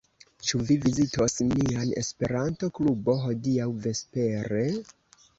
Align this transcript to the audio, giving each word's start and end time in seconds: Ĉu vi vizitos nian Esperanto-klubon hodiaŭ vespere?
Ĉu 0.51 0.59
vi 0.67 0.75
vizitos 0.85 1.35
nian 1.49 1.91
Esperanto-klubon 2.01 3.19
hodiaŭ 3.25 3.67
vespere? 3.85 4.63